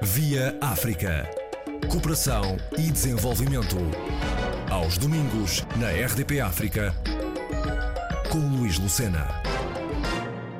Via 0.00 0.56
África. 0.60 1.28
Cooperação 1.90 2.56
e 2.78 2.88
desenvolvimento. 2.88 3.76
Aos 4.70 4.96
domingos, 4.96 5.66
na 5.76 5.90
RDP 5.90 6.40
África, 6.40 6.94
com 8.30 8.38
Luís 8.38 8.78
Lucena. 8.78 9.26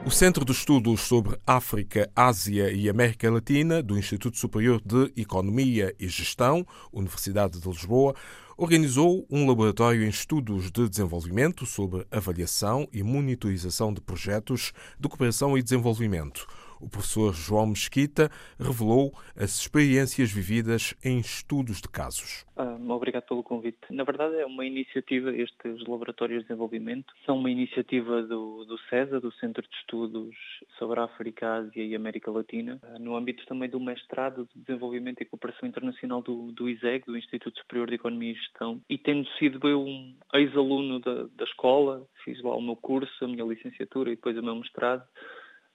O 0.05 0.11
Centro 0.11 0.45
de 0.45 0.51
Estudos 0.51 1.03
sobre 1.03 1.39
África, 1.47 2.11
Ásia 2.17 2.73
e 2.73 2.89
América 2.89 3.31
Latina 3.31 3.81
do 3.81 3.97
Instituto 3.97 4.37
Superior 4.37 4.83
de 4.85 5.13
Economia 5.17 5.95
e 6.01 6.09
Gestão, 6.09 6.67
Universidade 6.93 7.61
de 7.61 7.69
Lisboa, 7.69 8.17
organizou 8.57 9.25
um 9.31 9.47
laboratório 9.47 10.03
em 10.03 10.09
estudos 10.09 10.69
de 10.73 10.89
desenvolvimento 10.89 11.65
sobre 11.65 12.05
avaliação 12.11 12.89
e 12.93 13.05
monitorização 13.05 13.95
de 13.95 14.01
projetos 14.01 14.73
de 14.99 15.09
cooperação 15.09 15.57
e 15.57 15.63
desenvolvimento 15.63 16.45
o 16.81 16.89
professor 16.89 17.33
João 17.33 17.67
Mesquita 17.67 18.31
revelou 18.59 19.13
as 19.37 19.61
experiências 19.61 20.31
vividas 20.31 20.95
em 21.05 21.19
estudos 21.19 21.81
de 21.81 21.89
casos. 21.89 22.47
Ah, 22.57 22.77
obrigado 22.89 23.25
pelo 23.25 23.43
convite. 23.43 23.79
Na 23.91 24.05
verdade, 24.05 24.37
é 24.37 24.45
uma 24.45 24.65
iniciativa, 24.65 25.31
estes 25.35 25.87
laboratórios 25.87 26.41
de 26.41 26.49
desenvolvimento 26.49 27.13
são 27.25 27.37
uma 27.39 27.51
iniciativa 27.51 28.23
do, 28.23 28.65
do 28.65 28.77
CESA, 28.91 29.21
do 29.21 29.33
Centro 29.35 29.63
de 29.63 29.77
Estudos 29.77 30.35
sobre 30.79 31.01
África, 31.01 31.55
Ásia 31.55 31.85
e 31.85 31.95
América 31.95 32.31
Latina, 32.31 32.81
ah, 32.83 32.99
no 32.99 33.17
âmbito 33.17 33.47
também 33.47 33.69
do 33.69 33.79
mestrado 33.79 34.49
de 34.55 34.61
Desenvolvimento 34.63 35.23
e 35.23 35.25
Cooperação 35.25 35.69
Internacional 35.69 36.21
do, 36.21 36.51
do 36.53 36.69
ISEG, 36.69 37.05
do 37.07 37.17
Instituto 37.17 37.59
Superior 37.61 37.89
de 37.89 37.95
Economia 37.95 38.33
e 38.33 38.35
Gestão. 38.35 38.81
E 38.89 38.99
tendo 38.99 39.29
sido 39.39 39.67
eu 39.69 39.81
um 39.81 40.15
ex-aluno 40.35 40.99
da, 41.01 41.25
da 41.37 41.45
escola, 41.45 42.07
fiz 42.25 42.43
lá 42.43 42.57
o 42.57 42.63
meu 42.63 42.77
curso, 42.77 43.25
a 43.25 43.29
minha 43.29 43.45
licenciatura 43.45 44.11
e 44.11 44.17
depois 44.17 44.37
o 44.37 44.43
meu 44.43 44.57
mestrado, 44.57 45.05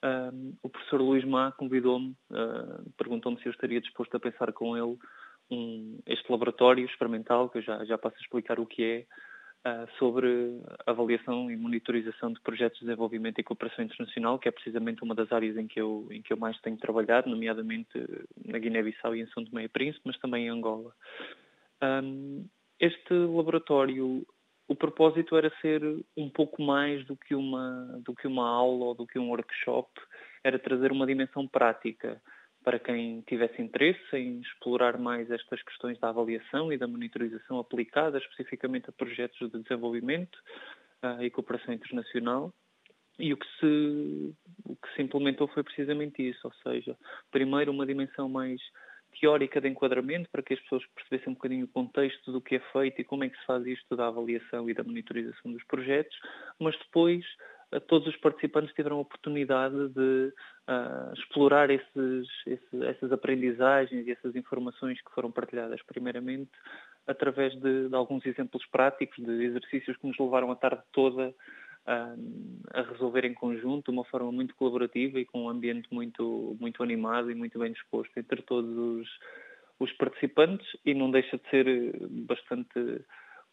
um, 0.04 0.54
o 0.62 0.70
professor 0.70 1.02
Luís 1.02 1.24
Má 1.24 1.52
convidou-me, 1.54 2.16
uh, 2.30 2.92
perguntou-me 2.98 3.40
se 3.40 3.48
eu 3.48 3.52
estaria 3.52 3.80
disposto 3.80 4.16
a 4.16 4.20
pensar 4.20 4.52
com 4.52 4.78
ele 4.78 4.98
um, 5.50 6.00
este 6.06 6.30
laboratório 6.30 6.86
experimental, 6.86 7.50
que 7.50 7.60
eu 7.60 7.62
já, 7.62 7.84
já 7.86 7.98
passo 7.98 8.18
a 8.18 8.20
explicar 8.20 8.60
o 8.60 8.66
que 8.66 8.84
é, 8.84 9.06
uh, 9.70 9.88
sobre 9.98 10.62
avaliação 10.86 11.50
e 11.50 11.56
monitorização 11.56 12.34
de 12.34 12.42
projetos 12.42 12.80
de 12.80 12.86
desenvolvimento 12.86 13.40
e 13.40 13.44
cooperação 13.44 13.86
internacional, 13.86 14.38
que 14.38 14.50
é 14.50 14.52
precisamente 14.52 15.04
uma 15.04 15.16
das 15.16 15.32
áreas 15.32 15.56
em 15.56 15.68
que 15.68 15.80
eu, 15.80 16.08
em 16.12 16.22
que 16.22 16.34
eu 16.34 16.38
mais 16.38 16.60
tenho 16.60 16.78
trabalhado, 16.78 17.30
nomeadamente 17.30 17.98
na 18.46 18.60
Guiné-Bissau 18.60 19.16
e 19.16 19.22
em 19.22 19.28
São 19.28 19.46
Tomé 19.46 19.64
e 19.64 19.70
Príncipe, 19.70 20.04
mas 20.06 20.18
também 20.20 20.48
em 20.48 20.50
Angola. 20.50 20.94
Um, 21.82 22.46
este 22.78 23.14
laboratório 23.14 24.26
o 24.68 24.76
propósito 24.76 25.36
era 25.36 25.52
ser 25.62 25.82
um 26.16 26.30
pouco 26.30 26.62
mais 26.62 27.06
do 27.06 27.16
que 27.18 27.36
uma 27.36 28.00
do 28.04 28.16
que 28.16 28.28
uma 28.28 28.48
aula 28.48 28.86
ou 28.86 28.96
do 28.96 29.06
que 29.06 29.20
um 29.20 29.30
workshop, 29.30 29.90
era 30.44 30.58
trazer 30.58 30.92
uma 30.92 31.06
dimensão 31.06 31.48
prática 31.48 32.22
para 32.64 32.80
quem 32.80 33.22
tivesse 33.22 33.62
interesse 33.62 34.16
em 34.16 34.40
explorar 34.40 34.98
mais 34.98 35.30
estas 35.30 35.62
questões 35.64 36.00
da 36.00 36.10
avaliação 36.10 36.72
e 36.72 36.78
da 36.78 36.88
monitorização 36.88 37.60
aplicada 37.60 38.18
especificamente 38.18 38.90
a 38.90 38.94
projetos 38.94 39.52
de 39.52 39.62
desenvolvimento 39.62 40.38
uh, 41.04 41.22
e 41.22 41.30
cooperação 41.30 41.74
internacional. 41.74 42.54
E 43.20 43.32
o 43.32 43.38
que, 43.38 43.46
se, 43.60 44.36
o 44.66 44.76
que 44.76 44.96
se 44.96 45.02
implementou 45.02 45.48
foi 45.50 45.62
precisamente 45.62 46.28
isso, 46.28 46.40
ou 46.46 46.54
seja, 46.64 46.98
primeiro 47.32 47.72
uma 47.72 47.86
dimensão 47.86 48.28
mais 48.28 48.60
teórica 49.20 49.62
de 49.62 49.68
enquadramento 49.68 50.30
para 50.32 50.42
que 50.42 50.54
as 50.54 50.60
pessoas 50.62 50.84
percebessem 50.96 51.32
um 51.32 51.36
bocadinho 51.36 51.66
o 51.66 51.70
contexto 51.70 52.32
do 52.32 52.42
que 52.42 52.56
é 52.56 52.60
feito 52.72 53.02
e 53.02 53.04
como 53.04 53.24
é 53.24 53.30
que 53.30 53.38
se 53.38 53.46
faz 53.46 53.66
isto 53.66 53.96
da 53.96 54.08
avaliação 54.08 54.70
e 54.70 54.74
da 54.74 54.84
monitorização 54.84 55.52
dos 55.52 55.64
projetos, 55.66 56.18
mas 56.60 56.78
depois 56.78 57.26
eh, 57.72 57.80
todos 57.80 58.08
os 58.08 58.18
participantes 58.18 58.74
tiveram 58.76 58.98
a 58.98 59.02
oportunidade 59.02 59.90
de 59.90 60.34
uh, 60.70 61.14
explorar 61.18 61.70
esses, 61.70 62.28
esses, 62.46 62.82
essas 62.82 63.12
aprendizagens 63.12 64.08
e 64.08 64.12
essas 64.12 64.36
informações 64.36 65.02
que 65.02 65.12
foram 65.12 65.32
partilhadas 65.32 65.82
primeiramente 65.84 66.52
através 67.08 67.54
de, 67.60 67.90
de 67.90 67.96
alguns 67.96 68.26
exemplos 68.26 68.66
práticos 68.68 69.18
de 69.18 69.44
exercícios 69.44 69.98
que 69.98 70.08
nos 70.08 70.18
levaram 70.18 70.52
a 70.52 70.56
tarde 70.56 70.82
toda 70.92 71.34
a 71.86 72.82
resolver 72.82 73.26
em 73.26 73.34
conjunto 73.34 73.92
de 73.92 73.98
uma 73.98 74.06
forma 74.06 74.32
muito 74.32 74.56
colaborativa 74.56 75.20
e 75.20 75.26
com 75.26 75.44
um 75.44 75.50
ambiente 75.50 75.88
muito, 75.92 76.56
muito 76.60 76.82
animado 76.82 77.30
e 77.30 77.36
muito 77.36 77.60
bem 77.60 77.74
disposto 77.74 78.18
entre 78.18 78.42
todos 78.42 78.78
os, 78.78 79.08
os 79.80 79.92
participantes 79.94 80.66
e 80.86 80.94
não 80.94 81.12
deixa 81.12 81.38
de 81.38 81.50
ser 81.50 81.66
bastante 82.10 83.04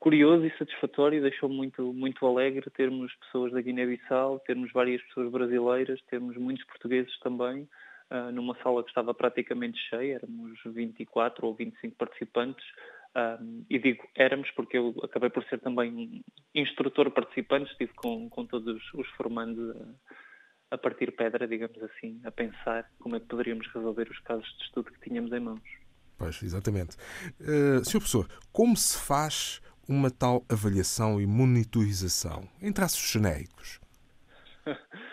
curioso 0.01 0.47
e 0.47 0.59
satisfatório, 0.59 1.21
deixou-me 1.21 1.55
muito, 1.55 1.93
muito 1.93 2.27
alegre 2.27 2.71
termos 2.71 3.15
pessoas 3.17 3.53
da 3.53 3.61
Guiné-Bissau, 3.61 4.41
termos 4.41 4.73
várias 4.73 5.03
pessoas 5.03 5.31
brasileiras, 5.31 6.01
termos 6.09 6.37
muitos 6.39 6.65
portugueses 6.65 7.17
também, 7.21 7.69
uh, 8.11 8.33
numa 8.33 8.57
sala 8.63 8.83
que 8.83 8.89
estava 8.89 9.13
praticamente 9.13 9.79
cheia, 9.91 10.15
éramos 10.15 10.59
24 10.65 11.47
ou 11.47 11.55
25 11.55 11.95
participantes, 11.97 12.65
um, 13.17 13.65
e 13.69 13.79
digo 13.79 14.09
éramos 14.15 14.51
porque 14.53 14.79
eu 14.79 14.95
acabei 15.03 15.31
por 15.31 15.45
ser 15.45 15.59
também 15.61 16.23
instrutor 16.55 17.11
participante, 17.11 17.71
estive 17.73 17.93
com, 17.95 18.29
com 18.29 18.47
todos 18.47 18.81
os 18.95 19.09
formandos 19.11 19.77
a, 19.77 20.75
a 20.77 20.79
partir 20.79 21.11
pedra, 21.17 21.49
digamos 21.49 21.83
assim, 21.83 22.21
a 22.25 22.31
pensar 22.31 22.89
como 23.01 23.17
é 23.17 23.21
que 23.21 23.27
poderíamos 23.27 23.67
resolver 23.75 24.09
os 24.09 24.19
casos 24.21 24.47
de 24.59 24.65
estudo 24.65 24.93
que 24.93 25.01
tínhamos 25.01 25.33
em 25.33 25.41
mãos. 25.41 25.61
Pois, 26.17 26.43
exatamente. 26.43 26.97
Uh, 27.41 27.85
Sr. 27.85 27.99
Professor, 27.99 28.29
como 28.53 28.77
se 28.77 28.99
faz 28.99 29.61
uma 29.89 30.11
tal 30.11 30.45
avaliação 30.49 31.21
e 31.21 31.27
monitorização, 31.27 32.49
em 32.63 32.73
traços 32.73 33.11
genéricos? 33.11 33.81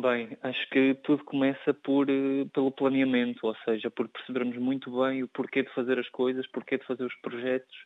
Bem, 0.00 0.38
acho 0.42 0.70
que 0.70 0.94
tudo 1.02 1.24
começa 1.24 1.74
por, 1.74 2.08
eh, 2.08 2.44
pelo 2.54 2.70
planeamento, 2.70 3.44
ou 3.44 3.56
seja, 3.64 3.90
por 3.90 4.06
percebermos 4.08 4.56
muito 4.56 4.96
bem 5.02 5.24
o 5.24 5.28
porquê 5.28 5.64
de 5.64 5.74
fazer 5.74 5.98
as 5.98 6.08
coisas, 6.10 6.46
porquê 6.46 6.78
de 6.78 6.86
fazer 6.86 7.04
os 7.04 7.14
projetos. 7.16 7.76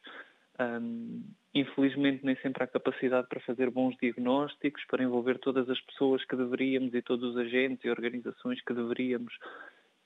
Um, 0.60 1.24
infelizmente, 1.54 2.22
nem 2.22 2.36
sempre 2.36 2.64
há 2.64 2.66
capacidade 2.66 3.26
para 3.28 3.40
fazer 3.40 3.70
bons 3.70 3.96
diagnósticos, 3.96 4.84
para 4.90 5.02
envolver 5.02 5.38
todas 5.38 5.70
as 5.70 5.80
pessoas 5.80 6.22
que 6.26 6.36
deveríamos 6.36 6.92
e 6.92 7.00
todos 7.00 7.30
os 7.30 7.36
agentes 7.38 7.82
e 7.82 7.88
organizações 7.88 8.62
que 8.62 8.74
deveríamos 8.74 9.32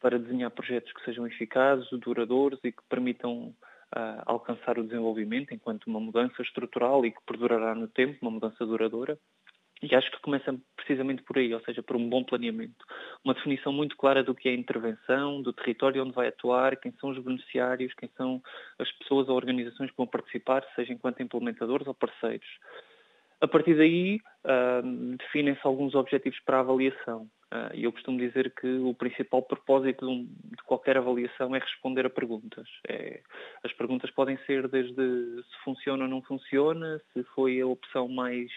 para 0.01 0.17
desenhar 0.17 0.53
projetos 0.53 0.93
que 0.93 1.05
sejam 1.05 1.27
eficazes, 1.27 1.89
duradouros 1.91 2.61
e 2.63 2.71
que 2.71 2.83
permitam 2.89 3.49
uh, 3.97 4.23
alcançar 4.27 4.79
o 4.79 4.85
desenvolvimento 4.85 5.53
enquanto 5.53 5.89
uma 5.89 5.99
mudança 5.99 6.41
estrutural 6.41 7.05
e 7.05 7.11
que 7.11 7.25
perdurará 7.27 7.75
no 7.75 7.89
tempo, 7.89 8.19
uma 8.23 8.31
mudança 8.31 8.65
duradoura. 8.65 9.19
E 9.83 9.95
acho 9.95 10.11
que 10.11 10.21
começa 10.21 10.57
precisamente 10.75 11.23
por 11.23 11.37
aí, 11.37 11.53
ou 11.53 11.61
seja, 11.61 11.83
por 11.83 11.97
um 11.97 12.09
bom 12.09 12.25
planeamento. 12.25 12.85
Uma 13.23 13.35
definição 13.35 13.73
muito 13.73 13.97
clara 13.97 14.23
do 14.25 14.35
que 14.35 14.49
é 14.49 14.55
intervenção, 14.55 15.43
do 15.43 15.53
território 15.53 16.03
onde 16.03 16.15
vai 16.15 16.29
atuar, 16.29 16.77
quem 16.77 16.93
são 16.93 17.11
os 17.11 17.19
beneficiários, 17.19 17.93
quem 17.95 18.09
são 18.17 18.43
as 18.79 18.91
pessoas 18.93 19.29
ou 19.29 19.37
organizações 19.37 19.91
que 19.91 19.97
vão 19.97 20.07
participar, 20.07 20.65
seja 20.75 20.93
enquanto 20.93 21.23
implementadores 21.23 21.87
ou 21.87 21.95
parceiros. 21.95 22.49
A 23.39 23.47
partir 23.47 23.77
daí, 23.77 24.19
uh, 24.47 25.17
definem-se 25.19 25.61
alguns 25.65 25.95
objetivos 25.95 26.41
para 26.41 26.57
a 26.57 26.61
avaliação. 26.61 27.29
Uh, 27.53 27.75
e 27.75 27.85
eu 27.85 27.93
costumo 27.93 28.19
dizer 28.19 28.53
que 28.55 28.67
o 28.67 28.95
principal 28.95 29.43
propósito 29.43 30.07
de, 30.07 30.25
de 30.25 30.63
qualquer 30.65 30.97
avaliação 30.97 31.55
é 31.55 31.59
responder 31.59 32.07
a 32.07 32.11
perguntas. 32.11 32.67
É, 32.89 33.21
as 33.63 33.73
perguntas 33.75 34.11
podem 34.11 34.39
ser 34.47 34.67
desde 34.69 34.95
se 34.95 35.65
funciona 35.65 36.05
ou 36.05 36.11
não 36.11 36.23
funciona, 36.23 37.01
se 37.13 37.23
foi 37.35 37.61
a 37.61 37.67
opção 37.67 38.09
mais 38.09 38.51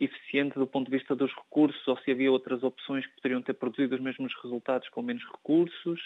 eficiente 0.00 0.58
do 0.58 0.66
ponto 0.66 0.90
de 0.90 0.96
vista 0.96 1.14
dos 1.14 1.32
recursos 1.34 1.86
ou 1.86 1.96
se 1.98 2.10
havia 2.10 2.32
outras 2.32 2.62
opções 2.62 3.06
que 3.06 3.14
poderiam 3.16 3.42
ter 3.42 3.54
produzido 3.54 3.94
os 3.94 4.00
mesmos 4.00 4.32
resultados 4.42 4.88
com 4.88 5.02
menos 5.02 5.22
recursos. 5.30 6.00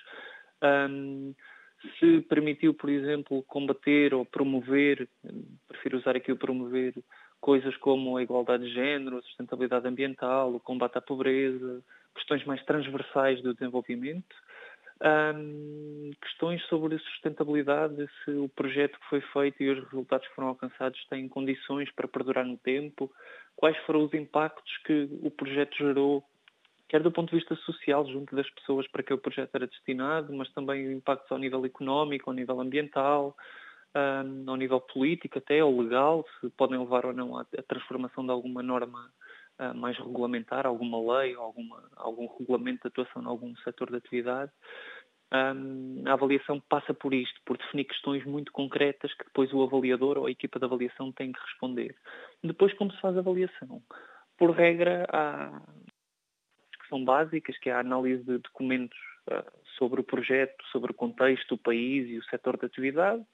Um, 0.63 1.35
se 1.99 2.21
permitiu, 2.23 2.75
por 2.75 2.91
exemplo, 2.91 3.43
combater 3.45 4.15
ou 4.15 4.25
promover, 4.25 5.09
prefiro 5.69 5.99
usar 5.99 6.17
aqui 6.17 6.33
o 6.33 6.37
promover, 6.37 6.95
coisas 7.41 7.77
como 7.77 8.17
a 8.17 8.23
igualdade 8.23 8.65
de 8.65 8.73
género, 8.73 9.19
a 9.19 9.23
sustentabilidade 9.23 9.87
ambiental, 9.87 10.55
o 10.55 10.61
combate 10.61 10.97
à 10.97 11.01
pobreza, 11.01 11.83
questões 12.15 12.45
mais 12.45 12.65
transversais 12.65 13.43
do 13.43 13.53
desenvolvimento. 13.53 14.35
Questões 16.21 16.63
sobre 16.67 16.99
sustentabilidade, 16.99 18.09
se 18.25 18.31
o 18.31 18.49
projeto 18.49 18.99
que 18.99 19.09
foi 19.09 19.21
feito 19.21 19.63
e 19.63 19.71
os 19.71 19.85
resultados 19.91 20.27
que 20.29 20.35
foram 20.35 20.49
alcançados 20.49 21.05
têm 21.07 21.29
condições 21.29 21.91
para 21.93 22.09
perdurar 22.09 22.45
no 22.45 22.57
tempo, 22.57 23.11
quais 23.57 23.77
foram 23.85 24.05
os 24.05 24.15
impactos 24.15 24.77
que 24.85 25.09
o 25.23 25.31
projeto 25.31 25.77
gerou, 25.77 26.25
quer 26.89 27.03
do 27.03 27.11
ponto 27.11 27.31
de 27.31 27.37
vista 27.37 27.57
social, 27.57 28.07
junto 28.07 28.35
das 28.37 28.49
pessoas 28.51 28.87
para 28.89 29.03
que 29.03 29.13
o 29.13 29.19
projeto 29.19 29.55
era 29.55 29.67
destinado, 29.67 30.33
mas 30.33 30.51
também 30.53 30.93
impactos 30.93 31.31
ao 31.31 31.39
nível 31.39 31.65
económico, 31.65 32.31
ao 32.31 32.37
nível 32.37 32.61
ambiental, 32.61 33.37
ao 34.47 34.57
nível 34.57 34.81
político 34.81 35.39
até, 35.39 35.63
ou 35.63 35.81
legal, 35.81 36.25
se 36.41 36.49
podem 36.51 36.79
levar 36.79 37.07
ou 37.07 37.13
não 37.13 37.37
à, 37.37 37.45
transformação 37.67 38.25
de 38.25 38.31
alguma 38.31 38.63
norma 38.63 39.11
mais 39.75 39.97
regulamentar, 39.99 40.67
alguma 40.67 41.19
lei, 41.19 41.35
alguma, 41.35 41.83
algum 41.97 42.27
regulamento 42.39 42.83
de 42.83 42.89
atuação 42.89 43.23
em 43.23 43.27
algum 43.27 43.57
setor 43.59 43.91
de 43.91 43.97
atividade. 43.97 44.53
A 45.31 46.13
avaliação 46.13 46.61
passa 46.69 46.95
por 46.95 47.13
isto, 47.13 47.41
por 47.45 47.57
definir 47.59 47.85
questões 47.85 48.25
muito 48.25 48.53
concretas 48.53 49.13
que 49.15 49.25
depois 49.25 49.53
o 49.53 49.63
avaliador 49.63 50.19
ou 50.19 50.27
a 50.27 50.31
equipa 50.31 50.59
de 50.59 50.65
avaliação 50.65 51.11
tem 51.13 51.33
que 51.33 51.41
responder. 51.41 51.97
Depois, 52.43 52.73
como 52.75 52.93
se 52.93 53.01
faz 53.01 53.17
a 53.17 53.21
avaliação? 53.21 53.83
Por 54.37 54.51
regra, 54.51 55.07
há 55.11 55.61
que 56.81 56.89
são 56.89 57.05
básicas, 57.05 57.59
que 57.59 57.71
é 57.71 57.73
a 57.73 57.81
análise 57.81 58.23
de 58.25 58.39
documentos 58.39 58.99
sobre 59.79 60.01
o 60.01 60.05
projeto, 60.05 60.63
sobre 60.71 60.93
o 60.93 60.95
contexto, 60.95 61.55
o 61.55 61.59
país 61.59 62.09
e 62.09 62.19
o 62.19 62.25
setor 62.25 62.59
de 62.59 62.67
atividade. 62.67 63.25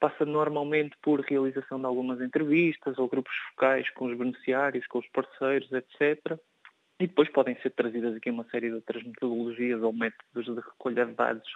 Passa 0.00 0.24
normalmente 0.24 0.96
por 1.02 1.20
realização 1.20 1.78
de 1.78 1.86
algumas 1.86 2.20
entrevistas 2.20 2.98
ou 2.98 3.08
grupos 3.08 3.34
focais 3.50 3.88
com 3.90 4.06
os 4.06 4.16
beneficiários, 4.16 4.86
com 4.86 4.98
os 4.98 5.08
parceiros, 5.08 5.70
etc. 5.72 6.38
E 6.98 7.06
depois 7.06 7.30
podem 7.30 7.54
ser 7.60 7.70
trazidas 7.70 8.16
aqui 8.16 8.30
uma 8.30 8.44
série 8.44 8.68
de 8.68 8.74
outras 8.74 9.02
metodologias 9.02 9.82
ou 9.82 9.92
métodos 9.92 10.46
de 10.46 10.54
recolha 10.54 11.06
de 11.06 11.12
dados 11.12 11.48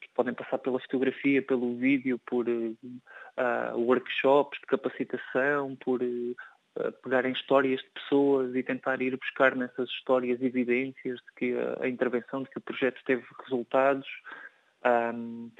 que 0.00 0.08
podem 0.14 0.34
passar 0.34 0.58
pela 0.58 0.80
fotografia, 0.80 1.42
pelo 1.42 1.76
vídeo, 1.76 2.18
por 2.26 2.48
uh, 2.48 3.76
workshops 3.76 4.58
de 4.60 4.66
capacitação, 4.66 5.76
por 5.76 6.02
uh, 6.02 6.92
pegarem 7.02 7.32
histórias 7.32 7.80
de 7.80 7.90
pessoas 7.90 8.54
e 8.54 8.62
tentar 8.62 9.02
ir 9.02 9.16
buscar 9.16 9.54
nessas 9.54 9.88
histórias 9.90 10.40
evidências 10.40 11.18
de 11.18 11.32
que 11.36 11.54
a, 11.58 11.84
a 11.84 11.88
intervenção, 11.88 12.42
de 12.42 12.50
que 12.50 12.58
o 12.58 12.62
projeto 12.62 13.00
teve 13.04 13.24
resultados. 13.44 14.08
Um, 14.84 15.50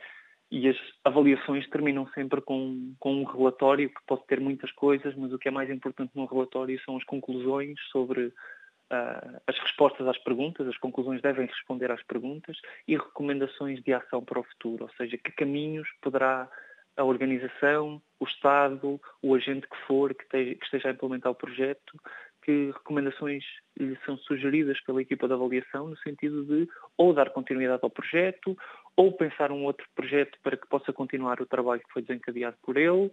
e 0.51 0.69
as 0.69 0.77
avaliações 1.05 1.69
terminam 1.69 2.09
sempre 2.09 2.41
com, 2.41 2.93
com 2.99 3.15
um 3.15 3.25
relatório 3.25 3.89
que 3.89 4.01
pode 4.07 4.27
ter 4.27 4.41
muitas 4.41 4.73
coisas, 4.73 5.15
mas 5.15 5.33
o 5.33 5.39
que 5.39 5.49
é 5.49 5.51
mais 5.51 5.71
importante 5.71 6.11
no 6.15 6.27
relatório 6.27 6.81
são 6.85 6.97
as 6.97 7.05
conclusões 7.05 7.79
sobre 7.93 8.27
uh, 8.27 9.41
as 9.47 9.59
respostas 9.59 10.07
às 10.09 10.19
perguntas, 10.19 10.67
as 10.67 10.77
conclusões 10.79 11.23
devem 11.23 11.47
responder 11.47 11.91
às 11.93 12.03
perguntas 12.03 12.57
e 12.89 12.97
recomendações 12.97 13.81
de 13.83 13.93
ação 13.93 14.25
para 14.25 14.41
o 14.41 14.45
futuro, 14.45 14.85
ou 14.85 14.91
seja, 14.97 15.17
que 15.17 15.31
caminhos 15.31 15.89
poderá 16.03 16.51
a 16.97 17.05
organização, 17.05 18.03
o 18.19 18.25
Estado, 18.25 19.01
o 19.23 19.35
agente 19.35 19.69
que 19.69 19.77
for 19.87 20.13
que, 20.13 20.29
te, 20.29 20.57
que 20.57 20.65
esteja 20.65 20.89
a 20.89 20.93
implementar 20.93 21.31
o 21.31 21.35
projeto, 21.37 21.99
que 22.43 22.71
recomendações 22.73 23.45
lhe 23.79 23.97
são 24.05 24.17
sugeridas 24.19 24.81
pela 24.83 25.03
equipa 25.03 25.27
de 25.27 25.35
avaliação 25.35 25.89
no 25.89 25.97
sentido 25.99 26.45
de 26.45 26.69
ou 26.97 27.13
dar 27.13 27.31
continuidade 27.31 27.81
ao 27.83 27.91
projeto, 27.91 28.57
ou 28.97 29.13
pensar 29.13 29.51
um 29.53 29.65
outro 29.65 29.87
projeto 29.95 30.39
para 30.43 30.57
que 30.57 30.67
possa 30.69 30.93
continuar 30.93 31.41
o 31.41 31.47
trabalho 31.47 31.81
que 31.81 31.93
foi 31.93 32.03
desencadeado 32.03 32.57
por 32.63 32.77
ele, 32.77 33.11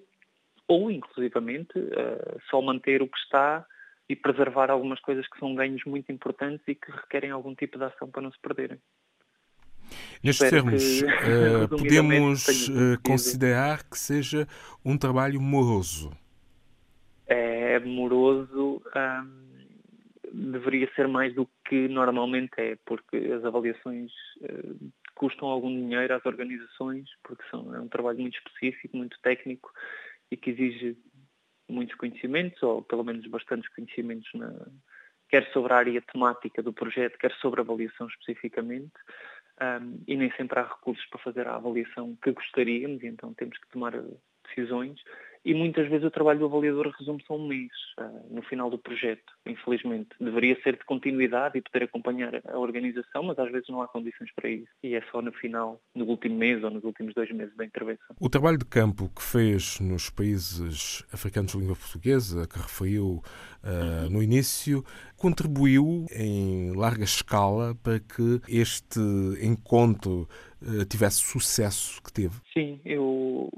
ou, 0.67 0.91
inclusivamente, 0.91 1.77
uh, 1.79 2.41
só 2.49 2.61
manter 2.61 3.01
o 3.01 3.07
que 3.07 3.17
está 3.17 3.65
e 4.09 4.15
preservar 4.15 4.69
algumas 4.69 4.99
coisas 4.99 5.27
que 5.27 5.39
são 5.39 5.55
ganhos 5.55 5.83
muito 5.85 6.11
importantes 6.11 6.65
e 6.67 6.75
que 6.75 6.91
requerem 6.91 7.31
algum 7.31 7.53
tipo 7.55 7.77
de 7.77 7.85
ação 7.85 8.09
para 8.09 8.21
não 8.21 8.31
se 8.31 8.39
perderem. 8.39 8.79
Nestes 10.23 10.49
termos, 10.49 11.01
que, 11.01 11.05
uh, 11.63 11.69
podemos 11.69 12.67
uh, 12.67 13.01
considerar 13.03 13.83
que 13.83 13.97
seja 13.97 14.47
um 14.83 14.97
trabalho 14.97 15.39
moroso? 15.39 16.11
É 17.27 17.79
moroso, 17.79 18.81
deveria 20.33 20.89
ser 20.95 21.07
mais 21.07 21.33
do 21.33 21.49
que 21.67 21.87
normalmente 21.87 22.53
é, 22.57 22.77
porque 22.85 23.17
as 23.17 23.43
avaliações 23.43 24.11
uh, 24.41 24.91
custam 25.15 25.47
algum 25.47 25.69
dinheiro 25.69 26.13
às 26.13 26.25
organizações, 26.25 27.09
porque 27.23 27.43
são, 27.49 27.73
é 27.75 27.79
um 27.79 27.87
trabalho 27.87 28.19
muito 28.19 28.37
específico, 28.37 28.97
muito 28.97 29.19
técnico 29.21 29.71
e 30.29 30.37
que 30.37 30.51
exige 30.51 30.97
muitos 31.69 31.95
conhecimentos, 31.95 32.61
ou 32.63 32.81
pelo 32.81 33.03
menos 33.03 33.25
bastantes 33.27 33.69
conhecimentos, 33.73 34.29
na, 34.33 34.53
quer 35.29 35.51
sobre 35.51 35.73
a 35.73 35.77
área 35.77 36.01
temática 36.01 36.61
do 36.61 36.71
projeto, 36.71 37.17
quer 37.17 37.33
sobre 37.41 37.59
a 37.59 37.63
avaliação 37.63 38.07
especificamente. 38.07 38.93
Um, 39.59 40.03
e 40.07 40.15
nem 40.15 40.31
sempre 40.33 40.59
há 40.59 40.63
recursos 40.63 41.03
para 41.07 41.19
fazer 41.19 41.47
a 41.47 41.55
avaliação 41.55 42.15
que 42.21 42.31
gostaríamos, 42.31 43.01
e 43.01 43.07
então 43.07 43.33
temos 43.33 43.57
que 43.57 43.67
tomar 43.69 43.93
decisões 44.47 45.01
e 45.47 45.53
muitas 45.53 45.87
vezes 45.87 46.05
o 46.05 46.11
trabalho 46.11 46.39
do 46.39 46.45
avaliador 46.45 46.93
resume-se 46.99 47.25
a 47.29 47.33
um 47.33 47.47
mês, 47.47 47.71
uh, 47.97 48.35
no 48.35 48.41
final 48.41 48.69
do 48.69 48.77
projeto, 48.77 49.31
infelizmente. 49.45 50.09
Deveria 50.19 50.61
ser 50.61 50.75
de 50.75 50.83
continuidade 50.83 51.57
e 51.57 51.61
poder 51.61 51.85
acompanhar 51.85 52.41
a 52.49 52.59
organização, 52.59 53.23
mas 53.23 53.39
às 53.39 53.49
vezes 53.49 53.69
não 53.69 53.81
há 53.81 53.87
condições 53.87 54.29
para 54.35 54.49
isso. 54.49 54.67
E 54.83 54.93
é 54.93 55.01
só 55.09 55.21
no 55.21 55.31
final, 55.31 55.79
no 55.95 56.03
último 56.03 56.35
mês 56.35 56.61
ou 56.65 56.69
nos 56.69 56.83
últimos 56.83 57.13
dois 57.13 57.31
meses 57.31 57.55
da 57.55 57.63
intervenção. 57.63 58.13
O 58.19 58.29
trabalho 58.29 58.57
de 58.57 58.65
campo 58.65 59.09
que 59.15 59.23
fez 59.23 59.79
nos 59.79 60.09
países 60.09 61.05
africanos 61.13 61.53
de 61.53 61.59
língua 61.59 61.77
portuguesa, 61.77 62.45
que 62.45 62.59
referiu 62.59 63.23
uh, 63.63 64.09
no 64.11 64.21
início, 64.21 64.83
contribuiu 65.15 66.07
em 66.11 66.75
larga 66.75 67.05
escala 67.05 67.73
para 67.73 68.01
que 68.01 68.41
este 68.49 68.99
encontro 69.41 70.27
uh, 70.61 70.83
tivesse 70.89 71.21
sucesso 71.21 72.03
que 72.03 72.11
teve? 72.11 72.35
Sim, 72.53 72.81
eu 72.83 73.49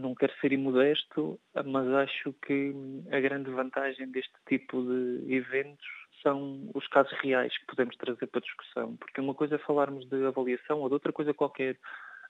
não 0.00 0.14
quero 0.14 0.32
ser 0.40 0.52
imodesto, 0.52 1.38
mas 1.64 1.88
acho 1.88 2.32
que 2.46 2.74
a 3.10 3.20
grande 3.20 3.50
vantagem 3.50 4.10
deste 4.10 4.34
tipo 4.48 4.82
de 4.82 5.34
eventos 5.34 5.86
são 6.22 6.70
os 6.74 6.86
casos 6.88 7.12
reais 7.20 7.56
que 7.58 7.66
podemos 7.66 7.96
trazer 7.96 8.26
para 8.26 8.40
discussão. 8.40 8.96
Porque 8.96 9.20
uma 9.20 9.34
coisa 9.34 9.56
é 9.56 9.58
falarmos 9.58 10.08
de 10.08 10.24
avaliação 10.24 10.80
ou 10.80 10.88
de 10.88 10.94
outra 10.94 11.12
coisa 11.12 11.34
qualquer 11.34 11.76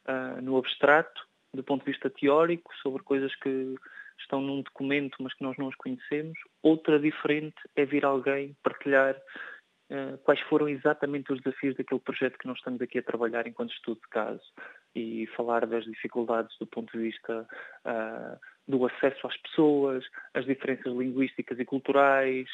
uh, 0.06 0.42
no 0.42 0.58
abstrato, 0.58 1.26
do 1.54 1.62
ponto 1.62 1.84
de 1.84 1.92
vista 1.92 2.10
teórico, 2.10 2.74
sobre 2.82 3.02
coisas 3.02 3.34
que 3.36 3.74
estão 4.18 4.40
num 4.40 4.62
documento, 4.62 5.16
mas 5.20 5.32
que 5.34 5.42
nós 5.42 5.56
não 5.56 5.68
os 5.68 5.76
conhecemos. 5.76 6.38
Outra 6.62 6.98
diferente 6.98 7.56
é 7.76 7.84
vir 7.84 8.04
alguém 8.04 8.56
partilhar 8.62 9.16
quais 10.24 10.40
foram 10.42 10.68
exatamente 10.68 11.32
os 11.32 11.40
desafios 11.40 11.76
daquele 11.76 12.00
projeto 12.00 12.38
que 12.38 12.46
nós 12.46 12.58
estamos 12.58 12.80
aqui 12.80 12.98
a 12.98 13.02
trabalhar 13.02 13.46
enquanto 13.46 13.72
estudo 13.72 14.00
de 14.00 14.08
caso 14.08 14.42
e 14.94 15.26
falar 15.36 15.66
das 15.66 15.84
dificuldades 15.84 16.56
do 16.58 16.66
ponto 16.66 16.90
de 16.92 17.04
vista 17.04 17.46
uh, 17.84 18.38
do 18.66 18.86
acesso 18.86 19.26
às 19.26 19.36
pessoas, 19.38 20.04
as 20.32 20.44
diferenças 20.46 20.92
linguísticas 20.92 21.58
e 21.58 21.64
culturais, 21.64 22.48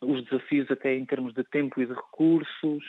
os 0.00 0.24
desafios 0.24 0.70
até 0.70 0.94
em 0.94 1.04
termos 1.04 1.34
de 1.34 1.44
tempo 1.44 1.80
e 1.80 1.86
de 1.86 1.92
recursos, 1.92 2.84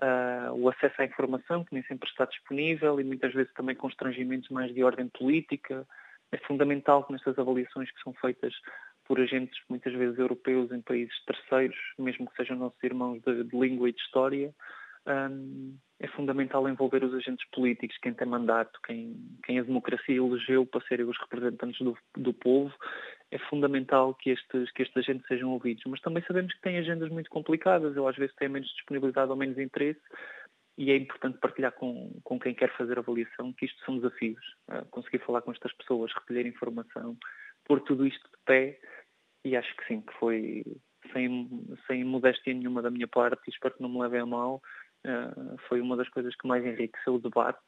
uh, 0.00 0.52
o 0.54 0.68
acesso 0.68 1.00
à 1.00 1.04
informação, 1.04 1.64
que 1.64 1.74
nem 1.74 1.82
sempre 1.84 2.08
está 2.08 2.24
disponível, 2.26 3.00
e 3.00 3.04
muitas 3.04 3.32
vezes 3.32 3.52
também 3.54 3.74
constrangimentos 3.74 4.48
mais 4.50 4.72
de 4.74 4.84
ordem 4.84 5.08
política. 5.08 5.86
É 6.32 6.38
fundamental 6.38 7.04
que 7.04 7.12
nestas 7.12 7.38
avaliações 7.38 7.90
que 7.90 8.02
são 8.02 8.12
feitas 8.14 8.54
por 9.06 9.20
agentes 9.20 9.58
muitas 9.68 9.92
vezes 9.92 10.18
europeus 10.18 10.72
em 10.72 10.80
países 10.80 11.14
terceiros, 11.24 11.78
mesmo 11.98 12.28
que 12.28 12.36
sejam 12.36 12.56
nossos 12.56 12.82
irmãos 12.82 13.20
de, 13.22 13.44
de 13.44 13.58
língua 13.58 13.88
e 13.88 13.92
de 13.92 14.00
história, 14.00 14.54
um, 15.06 15.76
é 15.98 16.06
fundamental 16.08 16.68
envolver 16.68 17.02
os 17.04 17.14
agentes 17.14 17.48
políticos, 17.50 17.96
quem 17.98 18.14
tem 18.14 18.26
mandato, 18.26 18.78
quem, 18.84 19.16
quem 19.44 19.58
a 19.58 19.62
democracia 19.62 20.16
elegeu 20.16 20.64
para 20.64 20.80
serem 20.86 21.06
os 21.06 21.18
representantes 21.18 21.78
do, 21.80 21.96
do 22.16 22.32
povo. 22.32 22.72
É 23.30 23.38
fundamental 23.38 24.14
que 24.14 24.30
estes, 24.30 24.70
que 24.72 24.82
estes 24.82 24.96
agentes 24.96 25.26
sejam 25.26 25.50
ouvidos. 25.50 25.82
Mas 25.86 26.00
também 26.00 26.22
sabemos 26.26 26.52
que 26.54 26.60
têm 26.60 26.78
agendas 26.78 27.08
muito 27.08 27.30
complicadas, 27.30 27.96
ou 27.96 28.08
às 28.08 28.16
vezes 28.16 28.34
têm 28.36 28.48
menos 28.48 28.68
disponibilidade 28.70 29.30
ou 29.30 29.36
menos 29.36 29.58
interesse, 29.58 30.00
e 30.78 30.90
é 30.90 30.96
importante 30.96 31.38
partilhar 31.38 31.72
com, 31.72 32.18
com 32.24 32.40
quem 32.40 32.54
quer 32.54 32.74
fazer 32.76 32.98
avaliação 32.98 33.52
que 33.52 33.66
isto 33.66 33.84
são 33.84 33.96
desafios. 33.98 34.44
Uh, 34.68 34.84
conseguir 34.90 35.18
falar 35.24 35.42
com 35.42 35.52
estas 35.52 35.72
pessoas, 35.74 36.12
recolher 36.14 36.46
informação, 36.46 37.16
pôr 37.64 37.80
tudo 37.80 38.06
isto 38.06 38.24
de 38.24 38.38
pé, 38.44 38.80
e 39.44 39.56
acho 39.56 39.76
que 39.76 39.86
sim, 39.86 40.00
que 40.00 40.12
foi 40.14 40.64
sem, 41.12 41.48
sem 41.86 42.04
modéstia 42.04 42.54
nenhuma 42.54 42.80
da 42.80 42.90
minha 42.90 43.08
parte, 43.08 43.50
espero 43.50 43.74
que 43.74 43.82
não 43.82 43.88
me 43.88 44.00
levem 44.00 44.20
a 44.20 44.26
mal, 44.26 44.62
Uh, 45.04 45.58
foi 45.68 45.80
uma 45.80 45.96
das 45.96 46.08
coisas 46.10 46.34
que 46.36 46.46
mais 46.46 46.64
enriqueceu 46.64 47.14
o 47.14 47.18
debate, 47.18 47.58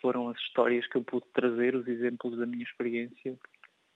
foram 0.00 0.28
as 0.28 0.38
histórias 0.38 0.86
que 0.86 0.96
eu 0.96 1.02
pude 1.02 1.26
trazer, 1.32 1.74
os 1.74 1.86
exemplos 1.88 2.38
da 2.38 2.46
minha 2.46 2.62
experiência 2.62 3.36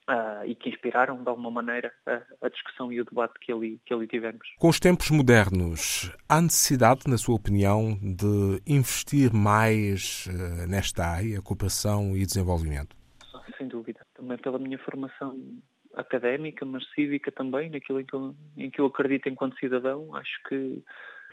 uh, 0.08 0.44
e 0.46 0.54
que 0.54 0.68
inspiraram 0.68 1.22
de 1.22 1.28
alguma 1.28 1.50
maneira 1.50 1.92
a, 2.06 2.46
a, 2.46 2.48
discussão 2.48 2.92
e 2.92 3.00
o 3.00 3.04
debate 3.04 3.34
que 3.40 3.52
ali, 3.52 3.80
que 3.84 3.94
ali 3.94 4.06
tivemos. 4.06 4.46
Com 4.58 4.68
os 4.68 4.80
tempos 4.80 5.10
modernos, 5.10 6.12
há 6.28 6.40
necessidade, 6.40 7.02
na 7.08 7.18
sua 7.18 7.34
opinião, 7.34 7.98
de 8.02 8.60
investir 8.66 9.32
mais 9.32 10.26
uh, 10.26 10.68
nesta 10.68 11.04
área, 11.04 11.40
cooperação 11.42 12.16
e 12.16 12.24
desenvolvimento? 12.24 12.96
Sem 13.58 13.68
dúvida. 13.68 14.00
Também 14.14 14.38
pela 14.38 14.58
minha 14.58 14.78
formação 14.78 15.38
académica, 15.94 16.64
mas 16.64 16.84
cívica 16.92 17.30
também, 17.30 17.70
naquilo 17.70 18.00
em 18.00 18.04
que 18.04 18.14
eu, 18.14 18.34
em 18.56 18.70
que 18.70 18.80
eu 18.80 18.86
acredito 18.86 19.28
enquanto 19.28 19.58
cidadão, 19.58 20.14
acho 20.16 20.42
que 20.48 20.82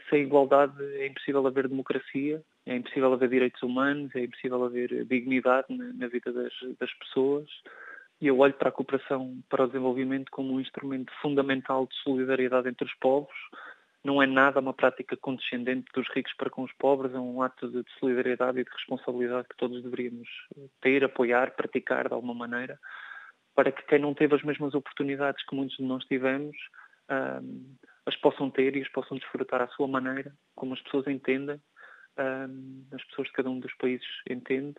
sem 0.08 0.22
igualdade 0.22 0.74
é 0.96 1.06
impossível 1.06 1.46
haver 1.46 1.68
democracia, 1.68 2.42
é 2.66 2.76
impossível 2.76 3.12
haver 3.12 3.28
direitos 3.28 3.62
humanos, 3.62 4.14
é 4.14 4.20
impossível 4.20 4.62
haver 4.64 5.04
dignidade 5.06 5.66
na, 5.70 5.92
na 5.94 6.06
vida 6.06 6.32
das, 6.32 6.52
das 6.78 6.92
pessoas. 6.94 7.48
E 8.22 8.28
eu 8.28 8.38
olho 8.38 8.54
para 8.54 8.68
a 8.68 8.72
cooperação 8.72 9.42
para 9.48 9.64
o 9.64 9.66
desenvolvimento 9.66 10.30
como 10.30 10.54
um 10.54 10.60
instrumento 10.60 11.12
fundamental 11.20 11.88
de 11.88 11.94
solidariedade 12.04 12.68
entre 12.68 12.86
os 12.86 12.94
povos. 13.00 13.34
Não 14.04 14.22
é 14.22 14.26
nada 14.26 14.60
uma 14.60 14.72
prática 14.72 15.16
condescendente 15.16 15.90
dos 15.92 16.08
ricos 16.14 16.32
para 16.36 16.48
com 16.48 16.62
os 16.62 16.72
pobres, 16.74 17.12
é 17.12 17.18
um 17.18 17.42
ato 17.42 17.68
de 17.68 17.82
solidariedade 17.98 18.60
e 18.60 18.64
de 18.64 18.70
responsabilidade 18.70 19.48
que 19.48 19.56
todos 19.56 19.82
deveríamos 19.82 20.28
ter, 20.80 21.02
apoiar, 21.02 21.56
praticar 21.56 22.06
de 22.06 22.14
alguma 22.14 22.32
maneira, 22.32 22.78
para 23.56 23.72
que 23.72 23.82
quem 23.86 23.98
não 23.98 24.14
teve 24.14 24.36
as 24.36 24.42
mesmas 24.44 24.72
oportunidades 24.72 25.44
que 25.44 25.56
muitos 25.56 25.76
de 25.76 25.82
nós 25.82 26.04
tivemos, 26.04 26.56
um, 27.10 27.74
as 28.06 28.14
possam 28.18 28.48
ter 28.52 28.76
e 28.76 28.82
as 28.82 28.88
possam 28.90 29.16
desfrutar 29.16 29.60
à 29.60 29.66
sua 29.68 29.88
maneira, 29.88 30.32
como 30.54 30.74
as 30.74 30.80
pessoas 30.82 31.08
entendem, 31.08 31.60
um, 32.20 32.86
as 32.92 33.02
pessoas 33.06 33.26
de 33.26 33.32
cada 33.32 33.50
um 33.50 33.58
dos 33.58 33.74
países 33.74 34.06
entendem, 34.30 34.76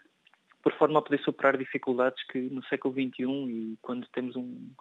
por 0.63 0.73
forma 0.73 0.99
a 0.99 1.01
poder 1.01 1.19
superar 1.19 1.57
dificuldades 1.57 2.23
que 2.27 2.39
no 2.39 2.63
século 2.65 2.93
XXI 2.93 3.23
e 3.49 3.77
quando 3.81 4.07
temos 4.13 4.35
um, 4.35 4.71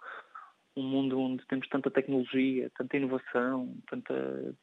um 0.75 0.83
mundo 0.83 1.19
onde 1.19 1.45
temos 1.47 1.67
tanta 1.67 1.91
tecnologia, 1.91 2.71
tanta 2.75 2.97
inovação, 2.97 3.75
tanta 3.89 4.55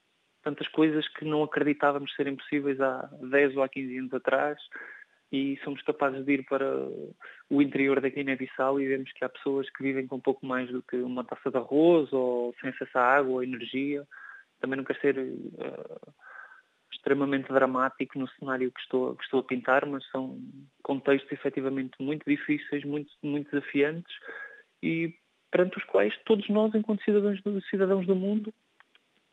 tantas 0.43 0.67
coisas 0.69 1.07
que 1.09 1.25
não 1.27 1.43
acreditávamos 1.43 2.15
serem 2.15 2.35
possíveis 2.35 2.81
há 2.81 3.11
10 3.21 3.59
ou 3.59 3.62
há 3.62 3.69
15 3.69 3.99
anos 3.99 4.15
atrás 4.15 4.59
e 5.33 5.61
somos 5.62 5.83
capazes 5.83 6.25
de 6.25 6.33
ir 6.33 6.45
para 6.45 6.89
o 7.49 7.62
interior 7.62 8.00
da 8.00 8.09
Guiné-Bissau 8.09 8.81
e 8.81 8.89
vemos 8.89 9.12
que 9.12 9.25
há 9.25 9.29
pessoas 9.29 9.69
que 9.71 9.83
vivem 9.83 10.07
com 10.07 10.17
um 10.17 10.21
pouco 10.21 10.45
mais 10.45 10.69
do 10.71 10.83
que 10.83 10.97
uma 10.97 11.25
taça 11.25 11.50
de 11.50 11.57
arroz 11.57 12.12
ou 12.12 12.55
sem 12.61 12.71
acesso 12.71 12.99
à 12.99 13.03
água 13.03 13.35
ou 13.35 13.43
energia. 13.43 14.05
Também 14.61 14.77
não 14.77 14.85
quer 14.85 14.99
ser 15.00 15.19
uh, 15.19 16.15
extremamente 17.00 17.49
dramático 17.49 18.19
no 18.19 18.28
cenário 18.28 18.71
que 18.71 18.80
estou, 18.80 19.16
que 19.16 19.25
estou 19.25 19.40
a 19.40 19.45
pintar, 19.45 19.87
mas 19.87 20.09
são 20.11 20.38
contextos 20.83 21.33
efetivamente 21.33 21.97
muito 21.99 22.25
difíceis, 22.28 22.85
muito, 22.85 23.11
muito 23.23 23.50
desafiantes 23.50 24.14
e 24.83 25.14
perante 25.50 25.78
os 25.78 25.85
quais 25.85 26.14
todos 26.25 26.49
nós, 26.49 26.75
enquanto 26.75 27.02
cidadãos 27.02 27.42
do, 27.42 27.61
cidadãos 27.62 28.07
do 28.07 28.14
mundo, 28.14 28.52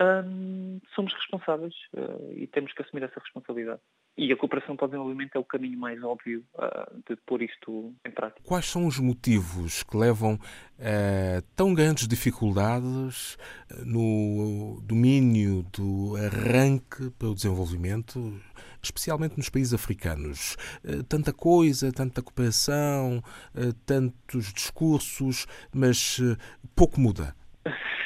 um, 0.02 0.80
somos 0.96 1.14
responsáveis 1.14 1.74
uh, 1.96 2.34
e 2.34 2.48
temos 2.48 2.72
que 2.74 2.82
assumir 2.82 3.04
essa 3.04 3.20
responsabilidade. 3.20 3.82
E 4.18 4.34
a 4.34 4.36
cooperação 4.36 4.76
para 4.76 4.86
o 4.86 4.88
desenvolvimento 4.88 5.36
é 5.36 5.40
o 5.40 5.44
caminho 5.44 5.78
mais 5.78 6.02
óbvio 6.02 6.44
uh, 6.56 7.04
de 7.08 7.16
pôr 7.18 7.44
isto 7.44 7.94
em 8.04 8.10
prática. 8.10 8.42
Quais 8.44 8.66
são 8.66 8.88
os 8.88 8.98
motivos 8.98 9.84
que 9.84 9.96
levam 9.96 10.40
a 10.80 11.42
tão 11.56 11.72
grandes 11.72 12.08
dificuldades 12.08 13.38
no 13.86 14.82
domínio 14.82 15.64
do 15.72 16.16
arranque 16.18 17.12
para 17.12 17.28
o 17.28 17.36
desenvolvimento, 17.36 18.34
especialmente 18.82 19.38
nos 19.38 19.50
países 19.50 19.76
africanos? 19.76 20.58
Uh, 20.84 21.04
tanta 21.04 21.32
coisa, 21.32 21.92
tanta 21.92 22.24
cooperação, 22.24 23.22
uh, 23.54 23.72
tantos 23.86 24.52
discursos, 24.52 25.46
mas 25.72 26.20
pouco 26.76 27.00
muda 27.00 27.36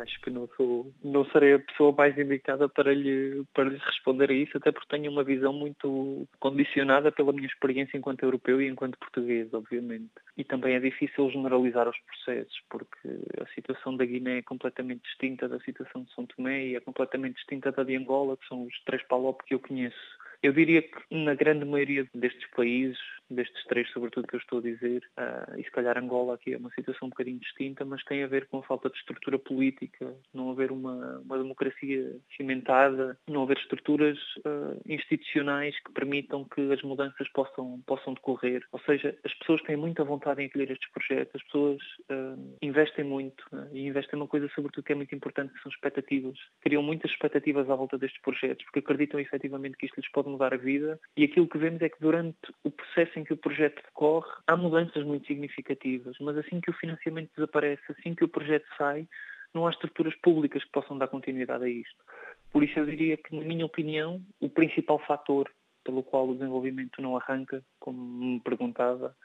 acho 0.00 0.20
que 0.20 0.30
não 0.30 0.48
sou, 0.56 0.92
não 1.02 1.24
serei 1.26 1.54
a 1.54 1.58
pessoa 1.58 1.92
mais 1.92 2.16
indicada 2.18 2.68
para 2.68 2.92
lhe, 2.94 3.44
para 3.54 3.64
lhe 3.64 3.76
responder 3.76 4.30
a 4.30 4.34
isso, 4.34 4.56
até 4.56 4.70
porque 4.72 4.88
tenho 4.88 5.10
uma 5.10 5.24
visão 5.24 5.52
muito 5.52 6.26
condicionada 6.38 7.10
pela 7.10 7.32
minha 7.32 7.46
experiência 7.46 7.96
enquanto 7.96 8.22
europeu 8.22 8.60
e 8.60 8.68
enquanto 8.68 8.98
português, 8.98 9.52
obviamente. 9.52 10.10
E 10.36 10.44
também 10.44 10.74
é 10.74 10.80
difícil 10.80 11.30
generalizar 11.30 11.88
os 11.88 11.98
processos, 12.00 12.60
porque 12.68 13.08
a 13.40 13.46
situação 13.54 13.96
da 13.96 14.04
Guiné 14.04 14.38
é 14.38 14.42
completamente 14.42 15.02
distinta 15.02 15.48
da 15.48 15.58
situação 15.60 16.02
de 16.02 16.12
São 16.14 16.26
Tomé 16.26 16.66
e 16.66 16.76
é 16.76 16.80
completamente 16.80 17.36
distinta 17.36 17.72
da 17.72 17.82
de 17.82 17.96
Angola, 17.96 18.36
que 18.36 18.46
são 18.48 18.64
os 18.64 18.84
três 18.84 19.02
PALOP 19.06 19.42
que 19.44 19.54
eu 19.54 19.60
conheço. 19.60 20.16
Eu 20.42 20.52
diria 20.52 20.82
que 20.82 20.90
na 21.10 21.34
grande 21.34 21.64
maioria 21.64 22.06
destes 22.14 22.46
países, 22.50 22.98
destes 23.30 23.64
três 23.64 23.90
sobretudo 23.92 24.26
que 24.26 24.36
eu 24.36 24.40
estou 24.40 24.58
a 24.58 24.62
dizer, 24.62 25.02
uh, 25.18 25.58
e 25.58 25.64
se 25.64 25.70
calhar 25.70 25.96
Angola 25.98 26.34
aqui 26.34 26.54
é 26.54 26.56
uma 26.56 26.70
situação 26.70 27.06
um 27.06 27.10
bocadinho 27.10 27.38
distinta, 27.38 27.84
mas 27.84 28.02
tem 28.04 28.22
a 28.22 28.26
ver 28.26 28.46
com 28.46 28.58
a 28.58 28.62
falta 28.62 28.88
de 28.88 28.96
estrutura 28.96 29.38
política, 29.38 30.14
não 30.32 30.50
haver 30.50 30.70
uma, 30.70 31.18
uma 31.18 31.38
democracia 31.38 32.16
cimentada, 32.36 33.18
não 33.28 33.42
haver 33.42 33.58
estruturas 33.58 34.18
uh, 34.38 34.80
institucionais 34.86 35.74
que 35.82 35.92
permitam 35.92 36.44
que 36.44 36.72
as 36.72 36.82
mudanças 36.82 37.28
possam, 37.30 37.80
possam 37.86 38.14
decorrer. 38.14 38.64
Ou 38.72 38.80
seja, 38.80 39.16
as 39.24 39.34
pessoas 39.34 39.62
têm 39.62 39.76
muita 39.76 40.04
vontade 40.04 40.42
em 40.42 40.46
acolher 40.46 40.70
estes 40.70 40.90
projetos, 40.90 41.34
as 41.34 41.42
pessoas 41.44 41.80
uh, 42.10 42.56
investem 42.62 43.04
muito 43.04 43.44
e 43.72 43.86
investem 43.86 44.18
numa 44.18 44.28
coisa 44.28 44.48
sobretudo 44.54 44.84
que 44.84 44.92
é 44.92 44.96
muito 44.96 45.14
importante, 45.14 45.52
que 45.52 45.62
são 45.62 45.70
expectativas. 45.70 46.38
Criam 46.60 46.82
muitas 46.82 47.10
expectativas 47.10 47.68
à 47.68 47.74
volta 47.74 47.98
destes 47.98 48.20
projetos, 48.22 48.64
porque 48.64 48.80
acreditam 48.80 49.20
efetivamente 49.20 49.76
que 49.76 49.86
isto 49.86 49.96
lhes 50.00 50.10
pode 50.10 50.28
mudar 50.28 50.52
a 50.54 50.56
vida 50.56 50.98
e 51.16 51.24
aquilo 51.24 51.48
que 51.48 51.58
vemos 51.58 51.80
é 51.82 51.88
que 51.88 52.00
durante 52.00 52.36
o 52.64 52.70
processo 52.70 53.15
em 53.16 53.24
que 53.24 53.32
o 53.32 53.36
projeto 53.36 53.82
decorre 53.82 54.30
há 54.46 54.56
mudanças 54.56 55.04
muito 55.04 55.26
significativas, 55.26 56.16
mas 56.20 56.36
assim 56.38 56.60
que 56.60 56.70
o 56.70 56.74
financiamento 56.74 57.30
desaparece, 57.34 57.82
assim 57.90 58.14
que 58.14 58.24
o 58.24 58.28
projeto 58.28 58.66
sai, 58.76 59.08
não 59.54 59.66
há 59.66 59.70
estruturas 59.70 60.14
públicas 60.16 60.62
que 60.62 60.70
possam 60.70 60.98
dar 60.98 61.08
continuidade 61.08 61.64
a 61.64 61.68
isto. 61.68 62.04
Por 62.52 62.62
isso 62.62 62.78
eu 62.78 62.86
diria 62.86 63.16
que, 63.16 63.34
na 63.34 63.42
minha 63.42 63.66
opinião, 63.66 64.20
o 64.40 64.48
principal 64.48 64.98
fator 65.00 65.50
pelo 65.84 66.02
qual 66.02 66.28
o 66.28 66.34
desenvolvimento 66.34 67.00
não 67.00 67.16
arranca, 67.16 67.62
como 67.78 67.98
me 67.98 68.40
perguntava, 68.40 69.16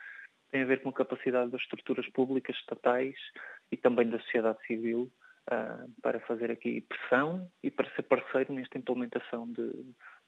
tem 0.52 0.62
a 0.62 0.66
ver 0.66 0.82
com 0.82 0.90
a 0.90 0.94
capacidade 0.94 1.50
das 1.50 1.62
estruturas 1.62 2.08
públicas 2.10 2.56
estatais 2.58 3.16
e 3.72 3.78
também 3.78 4.10
da 4.10 4.20
sociedade 4.20 4.60
civil 4.68 5.12
uh, 5.50 5.92
para 6.02 6.20
fazer 6.22 6.52
aqui 6.52 6.82
pressão 6.82 7.50
e 7.64 7.72
para 7.72 7.90
ser 7.96 8.04
parceiro 8.04 8.54
nesta 8.54 8.78
implementação 8.78 9.52
de, 9.52 9.72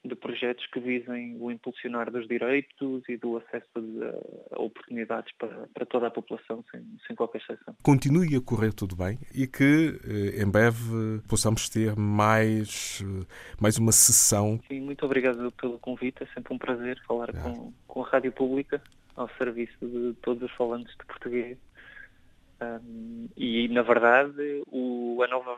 de 0.04 0.14
projetos 0.14 0.66
que 0.66 0.78
visem 0.78 1.36
o 1.40 1.50
impulsionar 1.50 2.10
dos 2.10 2.28
direitos 2.28 3.02
e 3.08 3.16
do 3.16 3.38
acesso 3.38 3.66
a, 4.52 4.60
oportunidades 4.60 5.32
para, 5.38 5.66
para, 5.72 5.86
toda 5.86 6.08
a 6.08 6.10
população, 6.10 6.62
sem, 6.70 6.84
sem, 7.06 7.16
qualquer 7.16 7.38
exceção. 7.38 7.74
Continue 7.82 8.36
a 8.36 8.40
correr 8.40 8.72
tudo 8.72 8.94
bem 8.94 9.18
e 9.34 9.46
que 9.46 9.98
eh, 10.04 10.42
em 10.42 10.50
breve 10.50 11.20
possamos 11.28 11.68
ter 11.68 11.96
mais, 11.96 13.02
eh, 13.02 13.26
mais 13.60 13.78
uma 13.78 13.92
sessão. 13.92 14.60
Sim, 14.68 14.80
muito 14.80 15.04
obrigado 15.06 15.50
pelo 15.52 15.78
convite, 15.78 16.22
é 16.22 16.26
sempre 16.34 16.52
um 16.52 16.58
prazer 16.58 17.00
falar 17.06 17.30
é. 17.30 17.32
com, 17.32 17.72
com 17.86 18.04
a 18.04 18.08
Rádio 18.08 18.32
Pública 18.32 18.82
ao 19.16 19.28
serviço 19.38 19.78
de 19.80 20.14
todos 20.20 20.42
os 20.42 20.52
falantes 20.56 20.94
de 20.98 21.06
português. 21.06 21.56
Um, 22.60 23.28
e, 23.36 23.68
na 23.68 23.82
verdade, 23.82 24.62
o, 24.66 25.22
a 25.22 25.28
nova 25.28 25.56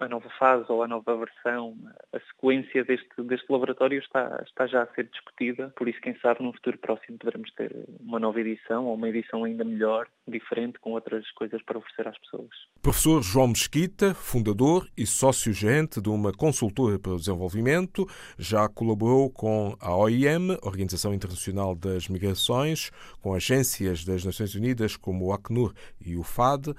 a 0.00 0.08
nova 0.08 0.28
fase 0.38 0.64
ou 0.68 0.82
a 0.82 0.88
nova 0.88 1.16
versão, 1.16 1.76
a 2.12 2.20
sequência 2.20 2.84
deste, 2.84 3.08
deste 3.22 3.50
laboratório 3.50 3.98
está, 3.98 4.42
está 4.46 4.66
já 4.66 4.82
a 4.82 4.94
ser 4.94 5.08
discutida, 5.08 5.72
por 5.76 5.88
isso, 5.88 6.00
quem 6.00 6.16
sabe, 6.20 6.42
num 6.42 6.52
futuro 6.52 6.78
próximo 6.78 7.18
poderemos 7.18 7.50
ter 7.52 7.72
uma 8.00 8.18
nova 8.18 8.40
edição 8.40 8.86
ou 8.86 8.94
uma 8.94 9.08
edição 9.08 9.44
ainda 9.44 9.64
melhor, 9.64 10.06
diferente, 10.26 10.78
com 10.78 10.92
outras 10.92 11.28
coisas 11.32 11.62
para 11.62 11.78
oferecer 11.78 12.08
às 12.08 12.18
pessoas. 12.18 12.50
Professor 12.82 13.22
João 13.22 13.48
Mesquita, 13.48 14.14
fundador 14.14 14.88
e 14.96 15.06
sócio-gerente 15.06 16.00
de 16.00 16.08
uma 16.08 16.32
consultora 16.32 16.98
para 16.98 17.12
o 17.12 17.16
desenvolvimento, 17.16 18.06
já 18.38 18.68
colaborou 18.68 19.30
com 19.30 19.76
a 19.80 19.96
OIM, 19.96 20.56
Organização 20.62 21.12
Internacional 21.12 21.74
das 21.74 22.08
Migrações, 22.08 22.90
com 23.20 23.34
agências 23.34 24.04
das 24.04 24.24
Nações 24.24 24.54
Unidas 24.54 24.96
como 24.96 25.26
o 25.26 25.32
Acnur 25.32 25.72
e 26.04 26.16
o 26.16 26.22
FAD, 26.22 26.74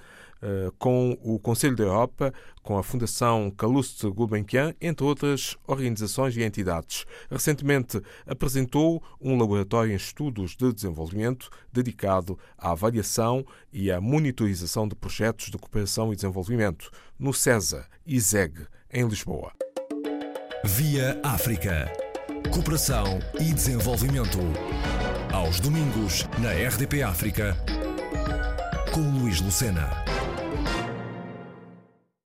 com 0.78 1.18
o 1.24 1.40
Conselho 1.40 1.76
da 1.76 1.84
Europa, 1.84 2.34
com 2.62 2.78
a 2.78 2.84
Fundação 2.84 3.52
Calouste 3.52 4.10
Gulbenkian, 4.10 4.74
entre 4.80 5.06
outras 5.06 5.58
organizações 5.68 6.36
e 6.38 6.44
entidades. 6.44 7.06
Recentemente 7.30 8.02
apresentou 8.26 9.04
um 9.20 9.38
laboratório 9.38 9.92
em 9.92 9.96
estudos 9.96 10.56
de 10.56 10.72
desenvolvimento 10.72 11.50
dedicado 11.74 12.38
à 12.58 12.72
avaliação 12.72 13.46
e 13.72 13.92
à 13.92 14.00
monitorização 14.00 14.88
de 14.88 14.96
projetos 14.96 15.50
de 15.50 15.58
cooperação 15.58 16.14
e 16.14 16.16
desenvolvimento 16.16 16.92
no 17.18 17.34
CESA 17.34 17.86
e 18.06 18.20
ZEG, 18.20 18.66
em 18.92 19.08
Lisboa. 19.08 19.52
Via 20.66 21.20
África. 21.24 21.92
Cooperação 22.54 23.20
e 23.40 23.54
desenvolvimento. 23.54 24.40
Aos 25.32 25.60
domingos, 25.60 26.26
na 26.40 26.52
RDP 26.52 27.04
África, 27.04 27.56
com 28.94 29.02
Luís 29.20 29.40
Lucena. 29.40 30.19